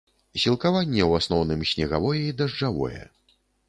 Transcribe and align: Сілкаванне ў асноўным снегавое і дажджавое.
Сілкаванне 0.43 1.03
ў 1.09 1.23
асноўным 1.23 1.69
снегавое 1.75 2.19
і 2.25 2.37
дажджавое. 2.43 3.09